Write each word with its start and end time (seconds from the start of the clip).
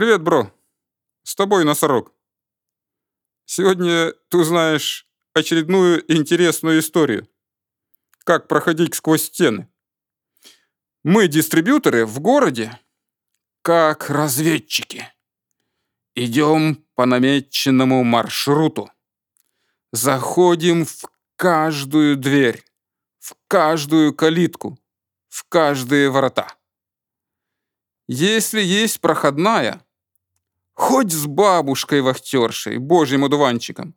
Привет, 0.00 0.22
бро. 0.22 0.50
С 1.24 1.34
тобой 1.34 1.62
носорог. 1.66 2.14
Сегодня 3.44 4.14
ты 4.30 4.38
узнаешь 4.38 5.06
очередную 5.34 6.10
интересную 6.10 6.78
историю. 6.78 7.28
Как 8.24 8.48
проходить 8.48 8.94
сквозь 8.94 9.24
стены. 9.24 9.68
Мы, 11.04 11.28
дистрибьюторы, 11.28 12.06
в 12.06 12.18
городе, 12.18 12.80
как 13.60 14.08
разведчики. 14.08 15.06
Идем 16.14 16.82
по 16.94 17.04
намеченному 17.04 18.02
маршруту. 18.02 18.90
Заходим 19.92 20.86
в 20.86 21.10
каждую 21.36 22.16
дверь, 22.16 22.64
в 23.18 23.34
каждую 23.48 24.14
калитку, 24.14 24.78
в 25.28 25.44
каждые 25.50 26.08
ворота. 26.08 26.56
Если 28.08 28.62
есть 28.62 29.02
проходная, 29.02 29.84
хоть 30.80 31.12
с 31.12 31.26
бабушкой-вахтершей, 31.26 32.78
божьим 32.78 33.24
одуванчиком, 33.24 33.94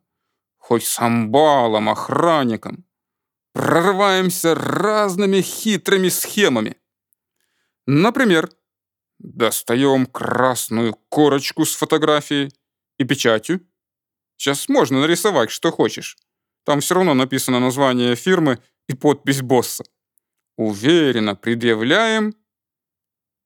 хоть 0.58 0.84
с 0.84 1.00
амбалом, 1.00 1.88
охранником, 1.88 2.84
прорываемся 3.54 4.54
разными 4.54 5.40
хитрыми 5.40 6.10
схемами. 6.10 6.76
Например, 7.86 8.50
достаем 9.18 10.04
красную 10.04 10.94
корочку 11.08 11.64
с 11.64 11.74
фотографией 11.74 12.52
и 12.98 13.04
печатью. 13.04 13.66
Сейчас 14.36 14.68
можно 14.68 15.00
нарисовать, 15.00 15.50
что 15.50 15.70
хочешь. 15.70 16.18
Там 16.64 16.80
все 16.80 16.96
равно 16.96 17.14
написано 17.14 17.60
название 17.60 18.14
фирмы 18.14 18.58
и 18.90 18.94
подпись 18.94 19.40
босса. 19.40 19.84
Уверенно 20.58 21.34
предъявляем, 21.34 22.34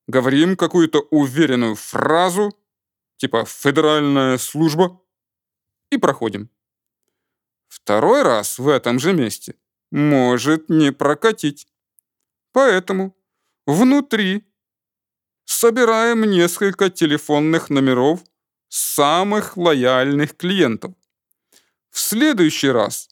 говорим 0.08 0.56
какую-то 0.56 1.06
уверенную 1.10 1.76
фразу, 1.76 2.57
типа 3.18 3.44
«федеральная 3.44 4.38
служба», 4.38 4.98
и 5.90 5.98
проходим. 5.98 6.50
Второй 7.68 8.22
раз 8.22 8.58
в 8.58 8.68
этом 8.68 8.98
же 8.98 9.12
месте 9.12 9.54
может 9.90 10.68
не 10.68 10.92
прокатить. 10.92 11.66
Поэтому 12.52 13.16
внутри 13.66 14.44
собираем 15.44 16.22
несколько 16.24 16.90
телефонных 16.90 17.70
номеров 17.70 18.20
самых 18.68 19.56
лояльных 19.56 20.36
клиентов. 20.36 20.94
В 21.90 21.98
следующий 21.98 22.70
раз 22.70 23.08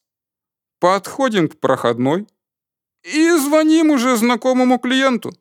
подходим 0.78 1.48
к 1.48 1.58
проходной 1.58 2.26
и 3.02 3.30
звоним 3.38 3.90
уже 3.90 4.16
знакомому 4.16 4.78
клиенту. 4.78 5.32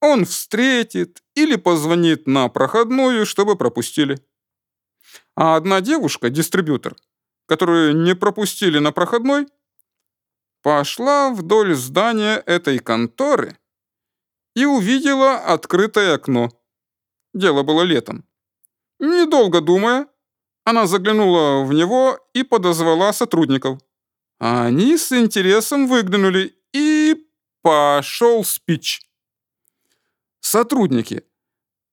Он 0.00 0.24
встретит 0.24 1.22
или 1.42 1.56
позвонит 1.56 2.26
на 2.26 2.48
проходную, 2.48 3.26
чтобы 3.26 3.56
пропустили. 3.56 4.18
А 5.34 5.56
одна 5.56 5.80
девушка, 5.80 6.30
дистрибьютор, 6.30 6.96
которую 7.46 7.96
не 7.96 8.14
пропустили 8.14 8.78
на 8.78 8.92
проходной, 8.92 9.46
пошла 10.62 11.30
вдоль 11.30 11.74
здания 11.74 12.36
этой 12.46 12.78
конторы 12.78 13.56
и 14.54 14.66
увидела 14.66 15.36
открытое 15.36 16.14
окно. 16.14 16.50
Дело 17.32 17.62
было 17.62 17.82
летом. 17.82 18.24
Недолго 18.98 19.60
думая, 19.60 20.06
она 20.64 20.86
заглянула 20.86 21.64
в 21.64 21.72
него 21.72 22.18
и 22.34 22.42
подозвала 22.42 23.12
сотрудников. 23.12 23.78
Они 24.38 24.98
с 24.98 25.12
интересом 25.12 25.86
выглянули, 25.86 26.54
и 26.72 27.26
пошел 27.62 28.44
спич. 28.44 29.00
Сотрудники 30.40 31.24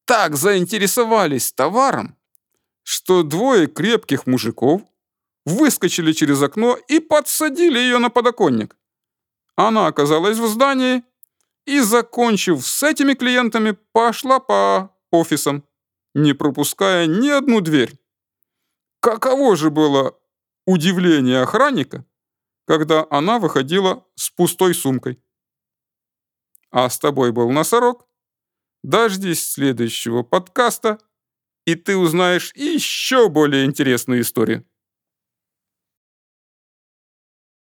так 0.07 0.37
заинтересовались 0.37 1.51
товаром, 1.51 2.15
что 2.83 3.23
двое 3.23 3.67
крепких 3.67 4.25
мужиков 4.25 4.81
выскочили 5.45 6.13
через 6.13 6.41
окно 6.41 6.77
и 6.87 6.99
подсадили 6.99 7.77
ее 7.77 7.97
на 7.97 8.09
подоконник. 8.09 8.77
Она 9.57 9.87
оказалась 9.87 10.37
в 10.37 10.47
здании 10.47 11.03
и, 11.65 11.81
закончив 11.81 12.65
с 12.65 12.83
этими 12.83 13.15
клиентами, 13.15 13.71
пошла 13.91 14.39
по 14.39 14.95
офисам, 15.11 15.65
не 16.13 16.33
пропуская 16.33 17.05
ни 17.05 17.27
одну 17.27 17.59
дверь. 17.59 17.99
Каково 19.01 19.57
же 19.57 19.69
было 19.69 20.17
удивление 20.65 21.41
охранника, 21.41 22.05
когда 22.65 23.05
она 23.09 23.39
выходила 23.39 24.05
с 24.15 24.29
пустой 24.29 24.73
сумкой. 24.73 25.21
А 26.71 26.89
с 26.89 26.97
тобой 26.97 27.33
был 27.33 27.51
носорог. 27.51 28.07
Дождись 28.87 29.45
следующего 29.45 30.23
подкаста, 30.23 30.97
и 31.65 31.75
ты 31.75 31.97
узнаешь 31.97 32.53
еще 32.55 33.27
более 33.27 33.65
интересную 33.65 34.21
историю. 34.21 34.65